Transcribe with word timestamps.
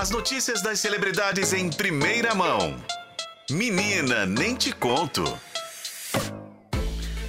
As 0.00 0.08
notícias 0.08 0.62
das 0.62 0.80
celebridades 0.80 1.52
em 1.52 1.68
primeira 1.68 2.34
mão. 2.34 2.74
Menina, 3.50 4.24
nem 4.24 4.54
te 4.54 4.72
conto. 4.72 5.22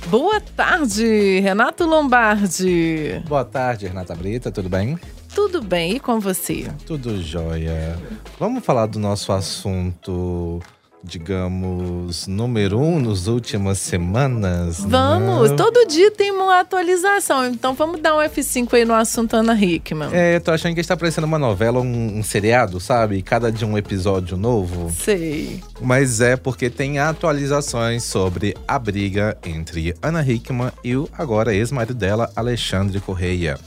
Boa 0.07 0.39
tarde, 0.39 1.41
Renato 1.41 1.83
Lombardi. 1.83 3.21
Boa 3.27 3.43
tarde, 3.43 3.87
Renata 3.87 4.15
Brita, 4.15 4.53
tudo 4.53 4.69
bem? 4.69 4.97
Tudo 5.35 5.61
bem, 5.61 5.97
e 5.97 5.99
com 5.99 6.17
você? 6.21 6.71
Tudo 6.85 7.21
jóia. 7.21 7.99
Vamos 8.39 8.63
falar 8.63 8.85
do 8.85 8.99
nosso 8.99 9.33
assunto, 9.33 10.61
digamos, 11.03 12.27
número 12.27 12.79
um 12.79 12.99
nas 12.99 13.27
últimas 13.27 13.79
semanas? 13.79 14.79
Vamos, 14.79 15.51
né? 15.51 15.57
todo 15.57 15.87
dia 15.87 16.11
tem 16.11 16.31
uma 16.31 16.59
atualização, 16.59 17.47
então 17.47 17.73
vamos 17.73 18.01
dar 18.01 18.15
um 18.15 18.19
F5 18.19 18.73
aí 18.73 18.85
no 18.85 18.93
assunto 18.93 19.35
Ana 19.35 19.53
Hickman. 19.53 20.09
É, 20.11 20.39
tô 20.39 20.51
achando 20.51 20.73
que 20.73 20.81
está 20.81 20.95
parecendo 20.95 21.27
uma 21.27 21.39
novela, 21.39 21.79
um, 21.79 22.19
um 22.19 22.23
seriado, 22.23 22.79
sabe? 22.79 23.21
Cada 23.21 23.51
dia 23.51 23.67
um 23.67 23.77
episódio 23.77 24.37
novo. 24.37 24.91
Sei. 24.91 25.61
Mas 25.79 26.21
é 26.21 26.35
porque 26.35 26.69
tem 26.69 26.99
atualizações 26.99 28.03
sobre 28.03 28.55
a 28.67 28.77
briga 28.77 29.37
entre 29.45 29.95
Ana 30.01 30.23
Hickman 30.23 30.71
e 30.83 30.95
o 30.95 31.09
agora 31.17 31.53
ex-marido 31.53 31.95
dela, 31.95 32.31
Alexandre 32.35 32.99
Correia. 32.99 33.57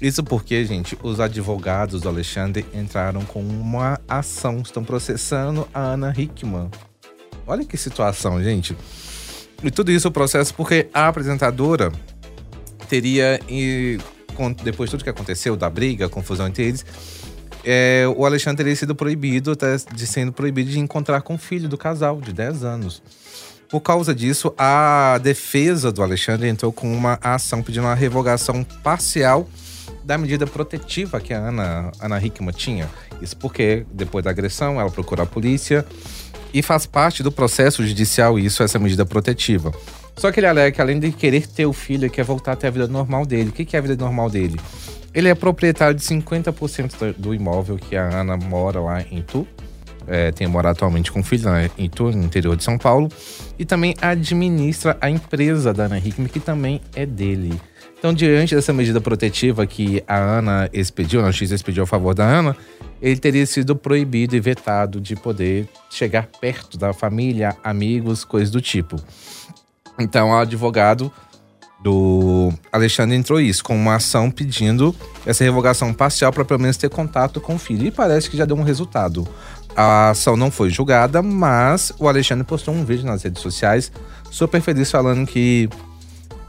Isso 0.00 0.22
porque, 0.22 0.64
gente, 0.64 0.96
os 1.02 1.20
advogados 1.20 2.02
do 2.02 2.08
Alexandre 2.08 2.66
entraram 2.74 3.22
com 3.24 3.40
uma 3.40 3.98
ação, 4.06 4.60
estão 4.60 4.84
processando 4.84 5.66
a 5.72 5.80
Ana 5.80 6.12
Hickman. 6.16 6.70
Olha 7.46 7.64
que 7.64 7.76
situação, 7.78 8.42
gente. 8.42 8.76
E 9.62 9.70
tudo 9.70 9.90
isso 9.90 10.08
o 10.08 10.10
processo 10.10 10.52
porque 10.52 10.88
a 10.92 11.08
apresentadora 11.08 11.90
teria, 12.90 13.40
e, 13.48 13.98
depois 14.62 14.90
de 14.90 14.96
tudo 14.96 15.04
que 15.04 15.10
aconteceu, 15.10 15.56
da 15.56 15.70
briga, 15.70 16.06
a 16.06 16.08
confusão 16.10 16.46
entre 16.46 16.64
eles, 16.64 16.84
é, 17.64 18.04
o 18.16 18.26
Alexandre 18.26 18.58
teria 18.58 18.76
sido 18.76 18.94
proibido, 18.94 19.56
tá, 19.56 19.66
de 19.94 20.06
sendo 20.06 20.30
proibido 20.30 20.70
de 20.70 20.78
encontrar 20.78 21.22
com 21.22 21.36
o 21.36 21.38
filho 21.38 21.68
do 21.68 21.78
casal, 21.78 22.20
de 22.20 22.34
10 22.34 22.64
anos. 22.64 23.02
Por 23.68 23.80
causa 23.80 24.14
disso, 24.14 24.54
a 24.56 25.18
defesa 25.22 25.90
do 25.90 26.02
Alexandre 26.02 26.48
entrou 26.48 26.70
com 26.70 26.92
uma 26.92 27.18
ação 27.22 27.62
pedindo 27.62 27.84
uma 27.84 27.94
revogação 27.94 28.62
parcial 28.82 29.48
da 30.04 30.16
medida 30.18 30.46
protetiva 30.46 31.20
que 31.20 31.32
a 31.34 31.38
Ana, 31.38 31.92
Ana 32.00 32.18
Hickman 32.24 32.52
tinha. 32.54 32.88
Isso 33.20 33.36
porque, 33.36 33.84
depois 33.92 34.24
da 34.24 34.30
agressão, 34.30 34.80
ela 34.80 34.90
procurou 34.90 35.22
a 35.22 35.26
polícia 35.26 35.84
e 36.54 36.62
faz 36.62 36.86
parte 36.86 37.22
do 37.22 37.30
processo 37.32 37.86
judicial 37.86 38.38
isso, 38.38 38.62
essa 38.62 38.78
medida 38.78 39.04
protetiva. 39.04 39.72
Só 40.16 40.32
que 40.32 40.40
ele 40.40 40.46
alega 40.46 40.74
que 40.74 40.80
além 40.80 40.98
de 40.98 41.12
querer 41.12 41.46
ter 41.46 41.66
o 41.66 41.72
filho, 41.72 42.08
quer 42.08 42.24
voltar 42.24 42.52
a 42.52 42.56
ter 42.56 42.68
a 42.68 42.70
vida 42.70 42.86
normal 42.88 43.26
dele. 43.26 43.50
O 43.50 43.52
que 43.52 43.76
é 43.76 43.78
a 43.78 43.82
vida 43.82 43.96
normal 43.96 44.30
dele? 44.30 44.58
Ele 45.12 45.28
é 45.28 45.34
proprietário 45.34 45.94
de 45.94 46.02
50% 46.02 47.14
do- 47.18 47.34
imóvel 47.34 47.76
que 47.76 47.96
a 47.96 48.20
Ana 48.20 48.36
mora 48.36 48.80
lá 48.80 49.02
em 49.02 49.22
Tu. 49.22 49.46
É, 50.08 50.30
tem 50.30 50.46
morado 50.46 50.76
atualmente 50.76 51.10
com 51.10 51.18
o 51.20 51.22
filho 51.24 51.46
lá 51.46 51.68
em 51.76 51.88
Tu, 51.90 52.12
no 52.12 52.22
interior 52.24 52.54
de 52.56 52.62
São 52.62 52.78
Paulo. 52.78 53.08
E 53.58 53.64
também 53.64 53.94
administra 54.00 54.96
a 55.00 55.10
empresa 55.10 55.72
da 55.74 55.84
Ana 55.84 55.98
Hickman, 55.98 56.28
que 56.28 56.38
também 56.40 56.80
é 56.94 57.04
dele. 57.04 57.60
Então, 57.98 58.12
diante 58.12 58.54
dessa 58.54 58.72
medida 58.72 59.00
protetiva 59.00 59.66
que 59.66 60.02
a 60.06 60.16
Ana 60.16 60.68
expediu, 60.72 61.24
a 61.24 61.30
justiça 61.30 61.54
expediu 61.54 61.84
a 61.84 61.86
favor 61.86 62.14
da 62.14 62.24
Ana, 62.24 62.56
ele 63.00 63.18
teria 63.18 63.46
sido 63.46 63.74
proibido 63.74 64.36
e 64.36 64.40
vetado 64.40 65.00
de 65.00 65.16
poder 65.16 65.68
chegar 65.90 66.28
perto 66.40 66.76
da 66.76 66.92
família, 66.92 67.56
amigos, 67.64 68.24
coisas 68.24 68.50
do 68.50 68.60
tipo. 68.60 68.96
Então, 69.98 70.30
o 70.30 70.36
advogado 70.36 71.10
do 71.82 72.52
Alexandre 72.72 73.16
entrou 73.16 73.40
isso, 73.40 73.62
com 73.62 73.76
uma 73.76 73.96
ação 73.96 74.30
pedindo 74.30 74.94
essa 75.24 75.44
revogação 75.44 75.92
parcial 75.92 76.32
para 76.32 76.44
pelo 76.44 76.60
menos 76.60 76.76
ter 76.76 76.88
contato 76.88 77.40
com 77.40 77.54
o 77.54 77.58
filho. 77.58 77.86
E 77.86 77.90
parece 77.90 78.28
que 78.28 78.36
já 78.36 78.44
deu 78.44 78.56
um 78.56 78.62
resultado. 78.62 79.26
A 79.74 80.10
ação 80.10 80.36
não 80.36 80.50
foi 80.50 80.70
julgada, 80.70 81.22
mas 81.22 81.92
o 81.98 82.08
Alexandre 82.08 82.44
postou 82.44 82.74
um 82.74 82.84
vídeo 82.84 83.06
nas 83.06 83.22
redes 83.22 83.42
sociais 83.42 83.92
super 84.30 84.60
feliz 84.60 84.90
falando 84.90 85.26
que 85.26 85.68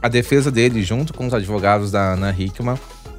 a 0.01 0.07
defesa 0.07 0.51
dele, 0.51 0.83
junto 0.83 1.13
com 1.13 1.27
os 1.27 1.33
advogados 1.33 1.91
da 1.91 2.13
Ana 2.13 2.35
Hickman, 2.37 2.77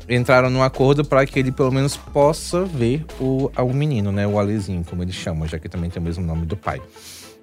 entraram 0.08 0.48
num 0.48 0.62
acordo 0.62 1.04
para 1.04 1.26
que 1.26 1.38
ele 1.38 1.52
pelo 1.52 1.70
menos 1.70 1.96
possa 1.96 2.64
ver 2.64 3.04
o, 3.20 3.50
o 3.56 3.72
menino, 3.72 4.10
né? 4.10 4.26
O 4.26 4.38
Alezinho, 4.38 4.84
como 4.84 5.02
ele 5.02 5.12
chama, 5.12 5.46
já 5.46 5.58
que 5.58 5.68
também 5.68 5.90
tem 5.90 6.00
o 6.00 6.04
mesmo 6.04 6.24
nome 6.24 6.46
do 6.46 6.56
pai. 6.56 6.80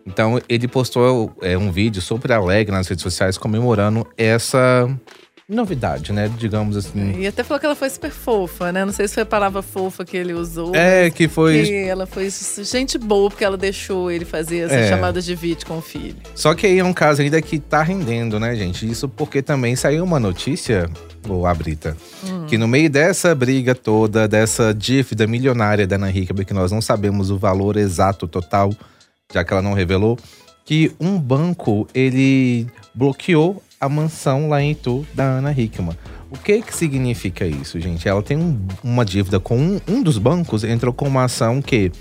Então 0.06 0.40
ele 0.47 0.68
postou 0.68 1.35
é, 1.41 1.57
um 1.57 1.72
vídeo 1.72 2.01
super 2.01 2.31
alegre 2.31 2.72
nas 2.72 2.88
redes 2.88 3.01
sociais 3.01 3.38
comemorando 3.38 4.07
essa 4.18 4.88
novidade, 5.47 6.11
né? 6.11 6.29
Digamos 6.38 6.75
assim. 6.75 7.19
E 7.19 7.28
até 7.28 7.44
falou 7.44 7.59
que 7.59 7.66
ela 7.66 7.75
foi 7.75 7.89
super 7.89 8.09
fofa, 8.11 8.72
né? 8.72 8.83
Não 8.83 8.91
sei 8.91 9.07
se 9.07 9.13
foi 9.13 9.23
a 9.23 9.25
palavra 9.25 9.61
fofa 9.61 10.03
que 10.03 10.17
ele 10.17 10.33
usou. 10.33 10.75
É, 10.75 11.09
que 11.09 11.28
foi. 11.28 11.63
Que 11.63 11.73
ela 11.85 12.06
foi 12.07 12.29
gente 12.63 12.97
boa, 12.97 13.29
porque 13.29 13.44
ela 13.44 13.57
deixou 13.57 14.09
ele 14.09 14.25
fazer 14.25 14.59
essas 14.66 14.78
É. 14.78 14.89
chamadas 14.89 15.23
de 15.23 15.35
vídeo 15.35 15.66
com 15.67 15.78
o 15.78 15.81
filho. 15.81 16.16
Só 16.33 16.56
que 16.56 16.66
aí 16.66 16.79
é 16.79 16.83
um 16.83 16.94
caso 16.94 17.22
ainda 17.22 17.39
que 17.41 17.59
tá 17.59 17.83
rendendo, 17.83 18.39
né, 18.39 18.56
gente? 18.56 18.89
Isso 18.89 19.07
porque 19.07 19.41
também 19.41 19.75
saiu 19.75 20.03
uma 20.03 20.19
notícia, 20.19 20.89
ô 21.29 21.45
Abrita, 21.45 21.95
que 22.47 22.57
no 22.57 22.67
meio 22.67 22.89
dessa 22.89 23.35
briga 23.35 23.75
toda, 23.75 24.27
dessa 24.27 24.73
dívida 24.73 25.27
milionária 25.27 25.85
da 25.85 25.95
Ana 25.95 26.09
Hickman, 26.09 26.44
que 26.45 26.53
nós 26.53 26.72
não 26.72 26.81
sabemos 26.81 27.29
o 27.29 27.38
valor 27.38 27.77
exato 27.77 28.27
total, 28.27 28.73
já 29.31 29.44
que 29.44 29.53
ela 29.53 29.62
não 29.62 29.73
revelou, 29.73 30.17
que 30.66 30.91
um 31.00 31.19
banco, 31.19 31.88
ele 31.94 32.66
bloqueou 32.95 33.62
a 33.85 33.90
mansão 33.90 34.50
lá 34.50 34.62
em 34.62 34.72
Itu 34.72 35.06
da 35.13 35.23
Ana 35.23 35.51
Hickman. 35.51 35.97
O 36.29 36.38
que 36.38 36.62
que 36.62 36.75
significa 36.75 37.46
isso, 37.46 37.79
gente? 37.79 38.07
Ela 38.09 38.22
tem 38.22 38.35
um- 38.38 38.59
uma 38.84 39.06
dívida 39.06 39.40
com 39.40 39.57
um, 39.57 39.79
um 39.88 40.03
dos 40.03 40.18
bancos, 40.18 40.63
entrou 40.63 40.94
com 40.94 41.07
uma 41.07 41.23
ação 41.25 41.62
que 41.62 41.91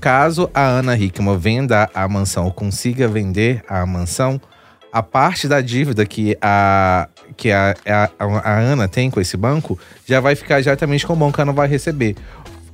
Caso 0.00 0.48
a 0.54 0.60
Ana 0.62 0.96
Hickman 0.96 1.38
venda 1.38 1.88
a 1.94 2.06
mansão 2.06 2.44
ou 2.44 2.52
consiga 2.52 3.08
vender 3.08 3.64
a 3.66 3.84
mansão, 3.86 4.40
a 4.92 5.02
parte 5.02 5.48
da 5.48 5.60
dívida 5.60 6.04
que 6.04 6.36
a, 6.40 7.08
que 7.36 7.50
a, 7.50 7.74
a, 7.86 8.10
a 8.24 8.58
Ana 8.60 8.86
tem 8.86 9.10
com 9.10 9.20
esse 9.20 9.36
banco 9.36 9.78
já 10.06 10.20
vai 10.20 10.36
ficar 10.36 10.60
diretamente 10.60 11.06
com 11.06 11.14
o 11.14 11.16
banco, 11.16 11.40
ela 11.40 11.46
não 11.46 11.54
vai 11.54 11.66
receber. 11.66 12.14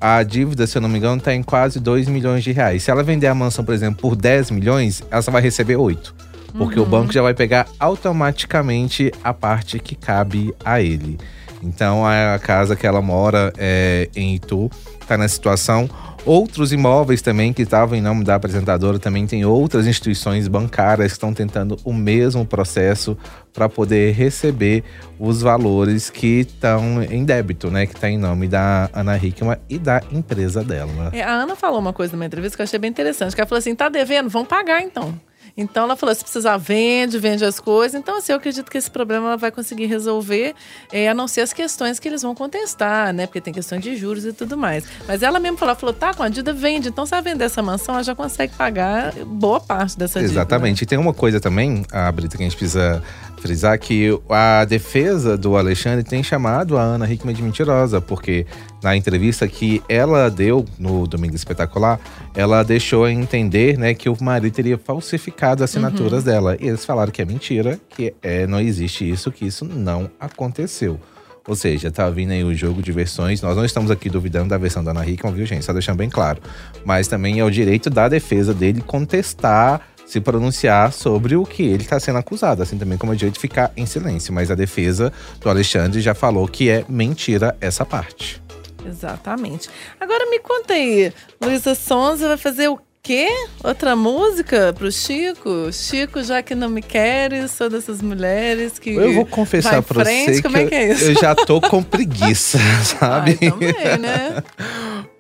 A 0.00 0.22
dívida, 0.24 0.66
se 0.66 0.76
eu 0.76 0.82
não 0.82 0.88
me 0.88 0.98
engano, 0.98 1.18
está 1.18 1.32
em 1.32 1.44
quase 1.44 1.78
2 1.78 2.08
milhões 2.08 2.42
de 2.42 2.50
reais. 2.50 2.82
Se 2.82 2.90
ela 2.90 3.04
vender 3.04 3.28
a 3.28 3.34
mansão, 3.34 3.64
por 3.64 3.72
exemplo, 3.72 4.00
por 4.02 4.16
10 4.16 4.50
milhões, 4.50 5.00
ela 5.08 5.22
só 5.22 5.30
vai 5.30 5.40
receber 5.40 5.76
8. 5.76 6.12
Porque 6.56 6.78
o 6.78 6.86
banco 6.86 7.12
já 7.12 7.22
vai 7.22 7.34
pegar 7.34 7.66
automaticamente 7.78 9.12
a 9.22 9.32
parte 9.32 9.78
que 9.78 9.94
cabe 9.94 10.54
a 10.64 10.80
ele. 10.80 11.18
Então 11.62 12.04
a 12.04 12.38
casa 12.38 12.74
que 12.74 12.86
ela 12.86 13.00
mora 13.00 13.52
é, 13.56 14.08
em 14.16 14.34
Itu 14.34 14.70
está 15.00 15.16
nessa 15.16 15.34
situação. 15.34 15.88
Outros 16.24 16.72
imóveis 16.72 17.20
também 17.20 17.52
que 17.52 17.62
estavam 17.62 17.98
em 17.98 18.00
nome 18.00 18.22
da 18.22 18.36
apresentadora 18.36 18.96
também 18.98 19.26
tem 19.26 19.44
outras 19.44 19.88
instituições 19.88 20.46
bancárias 20.46 21.08
que 21.08 21.12
estão 21.14 21.34
tentando 21.34 21.76
o 21.84 21.92
mesmo 21.92 22.46
processo 22.46 23.18
para 23.52 23.68
poder 23.68 24.14
receber 24.14 24.84
os 25.18 25.42
valores 25.42 26.10
que 26.10 26.40
estão 26.40 27.02
em 27.02 27.24
débito, 27.24 27.72
né? 27.72 27.86
Que 27.86 27.94
está 27.94 28.08
em 28.08 28.18
nome 28.18 28.46
da 28.46 28.88
Ana 28.92 29.16
Hickman 29.16 29.56
e 29.68 29.78
da 29.78 30.00
empresa 30.12 30.62
dela. 30.62 31.10
É, 31.12 31.22
a 31.22 31.32
Ana 31.32 31.56
falou 31.56 31.80
uma 31.80 31.92
coisa 31.92 32.12
numa 32.12 32.24
entrevista 32.24 32.56
que 32.56 32.62
eu 32.62 32.64
achei 32.64 32.78
bem 32.78 32.90
interessante. 32.90 33.34
Que 33.34 33.40
ela 33.40 33.48
falou 33.48 33.58
assim: 33.58 33.74
tá 33.74 33.88
devendo? 33.88 34.28
Vão 34.28 34.44
pagar 34.44 34.80
então. 34.80 35.12
Então 35.56 35.84
ela 35.84 35.96
falou: 35.96 36.14
se 36.14 36.22
precisar, 36.22 36.56
vende, 36.56 37.18
vende 37.18 37.44
as 37.44 37.60
coisas. 37.60 37.98
Então, 37.98 38.18
assim, 38.18 38.32
eu 38.32 38.38
acredito 38.38 38.70
que 38.70 38.78
esse 38.78 38.90
problema 38.90 39.28
ela 39.28 39.36
vai 39.36 39.50
conseguir 39.50 39.86
resolver, 39.86 40.54
é, 40.92 41.08
a 41.08 41.14
não 41.14 41.28
ser 41.28 41.42
as 41.42 41.52
questões 41.52 41.98
que 41.98 42.08
eles 42.08 42.22
vão 42.22 42.34
contestar, 42.34 43.12
né? 43.12 43.26
Porque 43.26 43.40
tem 43.40 43.52
questões 43.52 43.82
de 43.82 43.96
juros 43.96 44.24
e 44.24 44.32
tudo 44.32 44.56
mais. 44.56 44.84
Mas 45.06 45.22
ela 45.22 45.38
mesmo 45.38 45.58
falou: 45.58 45.74
falou, 45.76 45.94
tá 45.94 46.14
com 46.14 46.22
a 46.22 46.28
dívida, 46.28 46.52
vende. 46.52 46.88
Então, 46.88 47.04
se 47.04 47.14
ela 47.14 47.22
vender 47.22 47.44
essa 47.44 47.62
mansão, 47.62 47.94
ela 47.94 48.04
já 48.04 48.14
consegue 48.14 48.54
pagar 48.54 49.12
boa 49.24 49.60
parte 49.60 49.98
dessa 49.98 50.20
dívida. 50.20 50.40
Exatamente. 50.40 50.82
E 50.82 50.86
tem 50.86 50.98
uma 50.98 51.14
coisa 51.14 51.40
também, 51.40 51.84
a 51.90 52.10
Brita, 52.10 52.36
que 52.36 52.42
a 52.42 52.46
gente 52.46 52.56
precisa 52.56 53.02
frisar, 53.42 53.78
que 53.78 54.08
a 54.30 54.64
defesa 54.64 55.36
do 55.36 55.56
Alexandre 55.56 56.04
tem 56.04 56.22
chamado 56.22 56.78
a 56.78 56.82
Ana 56.82 57.12
Hickman 57.12 57.34
de 57.34 57.42
mentirosa, 57.42 58.00
porque 58.00 58.46
na 58.82 58.96
entrevista 58.96 59.46
que 59.48 59.82
ela 59.88 60.30
deu 60.30 60.64
no 60.78 61.06
Domingo 61.06 61.34
Espetacular, 61.34 62.00
ela 62.34 62.62
deixou 62.62 63.08
entender 63.08 63.76
né, 63.76 63.92
que 63.92 64.08
o 64.08 64.16
marido 64.22 64.54
teria 64.54 64.78
falsificado 64.78 65.64
as 65.64 65.70
assinaturas 65.70 66.22
dela. 66.22 66.56
E 66.60 66.68
eles 66.68 66.84
falaram 66.84 67.10
que 67.10 67.20
é 67.20 67.24
mentira, 67.24 67.78
que 67.90 68.14
é, 68.22 68.46
não 68.46 68.60
existe 68.60 69.08
isso, 69.08 69.32
que 69.32 69.44
isso 69.44 69.64
não 69.64 70.08
aconteceu. 70.20 70.98
Ou 71.46 71.56
seja, 71.56 71.90
tá 71.90 72.08
vindo 72.08 72.30
aí 72.30 72.44
o 72.44 72.54
jogo 72.54 72.80
de 72.80 72.92
versões. 72.92 73.42
Nós 73.42 73.56
não 73.56 73.64
estamos 73.64 73.90
aqui 73.90 74.08
duvidando 74.08 74.50
da 74.50 74.58
versão 74.58 74.84
da 74.84 74.92
Ana 74.92 75.04
Hickman, 75.04 75.34
viu, 75.34 75.44
gente? 75.44 75.64
Só 75.64 75.72
deixando 75.72 75.96
bem 75.96 76.08
claro. 76.08 76.40
Mas 76.84 77.08
também 77.08 77.40
é 77.40 77.44
o 77.44 77.50
direito 77.50 77.90
da 77.90 78.08
defesa 78.08 78.54
dele 78.54 78.80
contestar, 78.80 79.80
se 80.12 80.20
pronunciar 80.20 80.92
sobre 80.92 81.36
o 81.36 81.46
que 81.46 81.62
ele 81.62 81.82
está 81.82 81.98
sendo 81.98 82.18
acusado. 82.18 82.62
Assim 82.62 82.76
também 82.76 82.98
como 82.98 83.12
é 83.12 83.14
o 83.14 83.18
direito 83.18 83.34
de 83.34 83.40
ficar 83.40 83.72
em 83.74 83.86
silêncio. 83.86 84.32
Mas 84.32 84.50
a 84.50 84.54
defesa 84.54 85.10
do 85.40 85.48
Alexandre 85.48 86.02
já 86.02 86.14
falou 86.14 86.46
que 86.46 86.68
é 86.68 86.84
mentira 86.86 87.56
essa 87.60 87.84
parte. 87.84 88.42
Exatamente. 88.86 89.70
Agora 89.98 90.28
me 90.28 90.38
conta 90.38 90.74
aí, 90.74 91.12
Luísa 91.40 91.74
Sonza 91.74 92.28
vai 92.28 92.36
fazer 92.36 92.68
o 92.68 92.78
quê? 93.02 93.28
Outra 93.64 93.96
música 93.96 94.74
pro 94.76 94.92
Chico? 94.92 95.72
Chico, 95.72 96.22
já 96.22 96.42
que 96.42 96.54
não 96.54 96.68
me 96.68 96.82
queres, 96.82 97.52
sou 97.52 97.70
dessas 97.70 98.02
mulheres 98.02 98.78
que. 98.78 98.90
Eu 98.90 99.14
vou 99.14 99.24
confessar 99.24 99.82
pra 99.82 100.04
frente, 100.04 100.34
você 100.34 100.42
como 100.42 100.58
é 100.58 100.66
que 100.66 100.74
é 100.74 100.92
isso? 100.92 101.04
eu, 101.04 101.12
eu 101.12 101.20
já 101.20 101.34
tô 101.34 101.60
com 101.60 101.82
preguiça, 101.82 102.58
sabe? 102.98 103.38
Ai, 103.40 103.50
também, 103.50 103.98
né? 103.98 104.42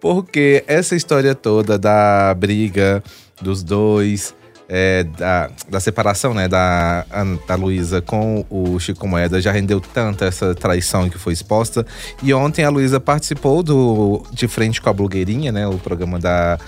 Porque 0.00 0.64
essa 0.66 0.94
história 0.96 1.34
toda 1.34 1.78
da 1.78 2.34
briga 2.34 3.02
dos 3.40 3.62
dois, 3.62 4.34
é, 4.68 5.04
da, 5.04 5.50
da 5.68 5.80
separação 5.80 6.32
né, 6.34 6.48
da, 6.48 7.04
da 7.46 7.54
Luísa 7.54 8.00
com 8.00 8.44
o 8.48 8.78
Chico 8.78 9.06
Moeda 9.06 9.40
já 9.40 9.52
rendeu 9.52 9.80
tanta 9.80 10.24
essa 10.24 10.54
traição 10.54 11.08
que 11.08 11.18
foi 11.18 11.32
exposta. 11.32 11.86
E 12.22 12.32
ontem 12.32 12.64
a 12.64 12.70
Luísa 12.70 12.98
participou 12.98 13.62
do 13.62 14.22
De 14.32 14.48
Frente 14.48 14.80
com 14.80 14.88
a 14.88 14.92
Blogueirinha, 14.92 15.52
né, 15.52 15.66
o 15.66 15.78
programa 15.78 16.18
da 16.18 16.58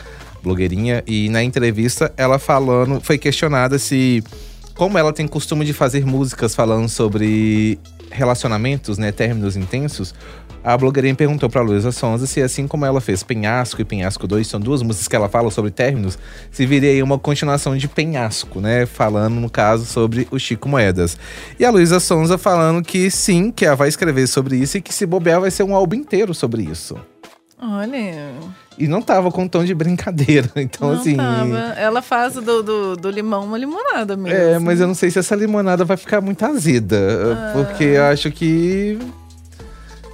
Blogueirinha, 0.43 1.03
e 1.07 1.29
na 1.31 1.43
entrevista 1.43 2.13
ela 2.17 2.39
falando, 2.39 3.01
foi 3.01 3.17
questionada 3.17 3.79
se 3.79 4.23
como 4.75 4.99
ela 4.99 5.13
tem 5.13 5.27
costume 5.27 5.65
de 5.65 5.73
fazer 5.73 6.05
músicas 6.05 6.55
falando 6.55 6.89
sobre 6.89 7.79
relacionamentos, 8.11 8.99
né, 8.99 9.13
términos 9.13 9.57
intensos, 9.57 10.15
a 10.65 10.79
blogueirinha 10.79 11.15
perguntou 11.15 11.51
pra 11.51 11.61
Luísa 11.61 11.93
Sonza 11.93 12.27
se, 12.27 12.41
assim 12.41 12.67
como 12.67 12.87
ela 12.87 12.99
fez 12.99 13.23
Penhasco 13.23 13.83
e 13.83 13.85
Penhasco 13.85 14.27
2, 14.27 14.47
são 14.47 14.59
duas 14.59 14.81
músicas 14.81 15.07
que 15.07 15.15
ela 15.15 15.29
fala 15.29 15.51
sobre 15.51 15.71
términos, 15.71 16.19
se 16.51 16.65
viria 16.65 16.91
aí 16.91 17.03
uma 17.03 17.19
continuação 17.19 17.77
de 17.77 17.87
Penhasco, 17.87 18.63
né? 18.63 18.87
Falando, 18.87 19.35
no 19.35 19.51
caso, 19.51 19.85
sobre 19.85 20.27
o 20.31 20.39
Chico 20.39 20.67
Moedas. 20.67 21.19
E 21.61 21.67
a 21.67 21.71
Luísa 21.71 22.01
Sonza 22.01 22.39
falando 22.39 22.83
que 22.83 23.11
sim, 23.11 23.51
que 23.51 23.67
ela 23.67 23.77
vai 23.77 23.89
escrever 23.89 24.27
sobre 24.27 24.57
isso 24.57 24.79
e 24.79 24.81
que 24.81 24.95
se 24.95 25.05
bobear 25.05 25.43
vai 25.43 25.51
ser 25.51 25.65
um 25.65 25.75
álbum 25.75 25.97
inteiro 25.97 26.33
sobre 26.33 26.63
isso. 26.63 26.97
Olha. 27.67 28.33
E 28.77 28.87
não 28.87 29.01
tava 29.01 29.31
com 29.31 29.49
tom 29.49 29.65
de 29.65 29.75
brincadeira. 29.75 30.51
Então, 30.57 30.93
não 30.93 31.01
assim. 31.01 31.17
Tava. 31.17 31.59
Ela 31.77 32.03
faz 32.03 32.35
do, 32.35 32.63
do, 32.63 32.97
do, 32.97 33.11
limão 33.11 33.45
uma 33.45 33.57
limonada 33.57 34.17
mesmo. 34.17 34.39
É, 34.39 34.59
mas 34.59 34.81
eu 34.81 34.87
não 34.87 34.95
sei 34.95 35.11
se 35.11 35.19
essa 35.19 35.35
limonada 35.35 35.85
vai 35.85 35.97
ficar 35.97 36.21
muito 36.21 36.45
azeda. 36.45 36.97
Ah. 37.33 37.53
Porque 37.53 37.85
eu 37.85 38.05
acho 38.05 38.31
que 38.31 38.99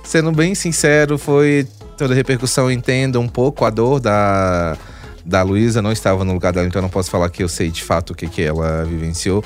sendo 0.05 0.33
bem 0.33 0.55
sincero, 0.55 1.17
foi 1.19 1.67
toda 1.97 2.13
a 2.13 2.17
repercussão. 2.17 2.71
Entendo 2.71 3.21
um 3.21 3.29
pouco 3.29 3.65
a 3.65 3.71
dor 3.71 4.01
da, 4.01 4.77
da 5.25 5.43
Luísa. 5.43 5.83
Não 5.83 5.93
estava 5.93 6.25
no 6.25 6.33
lugar 6.33 6.53
dela, 6.53 6.67
então 6.67 6.81
eu 6.81 6.85
não 6.85 6.91
posso 6.91 7.11
falar 7.11 7.29
que 7.31 7.43
eu 7.43 7.49
sei 7.49 7.71
de 7.71 7.83
fato 7.83 8.11
o 8.11 8.15
que, 8.15 8.29
que 8.29 8.43
ela 8.43 8.85
vivenciou. 8.85 9.45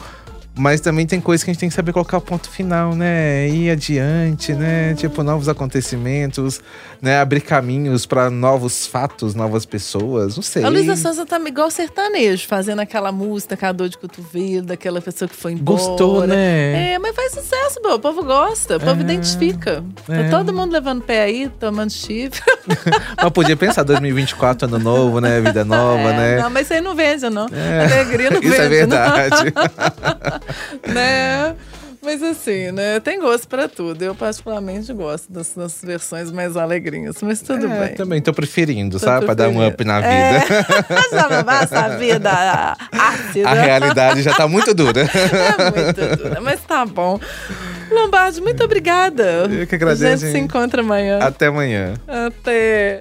Mas 0.57 0.81
também 0.81 1.05
tem 1.05 1.21
coisas 1.21 1.43
que 1.43 1.51
a 1.51 1.53
gente 1.53 1.61
tem 1.61 1.69
que 1.69 1.75
saber 1.75 1.93
colocar 1.93 2.17
o 2.17 2.21
ponto 2.21 2.49
final, 2.49 2.95
né? 2.95 3.49
Ir 3.49 3.71
adiante, 3.71 4.53
né? 4.53 4.95
Tipo, 4.95 5.25
novos 5.25 5.49
acontecimentos, 5.49 6.61
né? 7.03 7.19
Abrir 7.19 7.41
caminhos 7.41 8.07
para 8.07 8.31
novos 8.31 8.87
fatos, 8.87 9.35
novas 9.35 9.67
pessoas, 9.67 10.37
não 10.37 10.43
sei. 10.45 10.63
A 10.63 10.69
Luísa 10.69 10.95
Souza 10.95 11.27
tá 11.27 11.41
igual 11.45 11.71
sertanejo, 11.71 12.47
fazendo 12.47 12.81
aquela 12.81 13.11
música, 13.11 13.55
aquela 13.55 13.73
dor 13.73 13.89
de 13.89 13.99
cotovelo, 13.99 14.67
daquela 14.67 15.01
pessoa 15.01 15.29
que 15.29 15.35
foi 15.35 15.53
embora. 15.53 15.77
Gostou, 15.77 16.25
né? 16.25 16.93
É, 16.93 16.99
mas 17.01 17.17
faz 17.17 17.33
sucesso, 17.33 17.81
pô. 17.83 17.95
O 17.95 17.99
povo 17.99 18.23
gosta, 18.23 18.77
o 18.77 18.81
povo 18.81 19.01
é, 19.01 19.03
identifica. 19.05 19.83
Tá 20.07 20.15
é. 20.15 20.29
todo 20.31 20.53
mundo 20.53 20.73
levando 20.73 21.03
pé 21.03 21.23
aí, 21.23 21.49
tomando 21.59 21.91
chifre. 21.91 22.41
mas 23.21 23.31
podia 23.33 23.57
pensar 23.57 23.83
2024, 23.83 24.69
ano 24.69 24.79
novo, 24.79 25.21
né? 25.21 25.41
Vida 25.41 25.65
nova, 25.65 25.99
é, 25.99 26.17
né? 26.17 26.43
Não, 26.43 26.51
mas 26.51 26.67
isso 26.67 26.75
aí 26.75 26.81
não 26.81 26.95
vende, 26.95 27.29
não. 27.29 27.49
É. 27.49 27.93
Alegria 27.93 28.31
não 28.31 28.41
Isso 28.41 28.51
vende, 28.51 28.63
é 28.63 28.69
verdade. 28.69 29.53
né? 30.87 31.57
Mas 32.05 32.23
assim, 32.23 32.71
né? 32.71 33.01
Tem 33.01 33.19
gosto 33.19 33.49
para 33.49 33.67
tudo. 33.67 34.03
Eu 34.03 34.15
particularmente 34.15 34.93
gosto 34.93 35.33
das, 35.33 35.55
das, 35.55 35.83
versões 35.83 36.31
mais 36.31 36.55
alegrinhas, 36.55 37.17
mas 37.23 37.41
tudo 37.41 37.67
é, 37.67 37.87
bem. 37.87 37.97
Também 37.97 38.21
tô 38.21 38.33
preferindo, 38.33 38.99
tô 38.99 39.05
sabe? 39.05 39.25
Para 39.25 39.35
dar 39.35 39.49
um 39.49 39.67
up 39.67 39.83
na 39.85 40.01
vida. 40.01 40.11
É, 40.11 41.11
já 41.17 41.29
não 41.31 41.43
basta 41.43 41.81
a 41.81 41.89
vida 41.97 42.77
ácida. 42.93 43.49
A 43.49 43.55
realidade 43.55 44.23
já 44.23 44.35
tá 44.35 44.47
muito 44.47 44.75
dura. 44.75 45.05
É 45.25 45.71
muito 45.71 46.23
dura, 46.23 46.41
mas 46.41 46.61
tá 46.61 46.85
bom. 46.85 47.19
Lombardi, 47.91 48.41
muito 48.41 48.63
obrigada. 48.63 49.47
Eu 49.51 49.67
que 49.67 49.75
agradeço. 49.75 50.05
A 50.05 50.17
gente 50.17 50.33
se 50.33 50.39
encontra 50.39 50.83
amanhã. 50.83 51.19
Até 51.21 51.47
amanhã. 51.47 51.95
Até. 52.07 53.01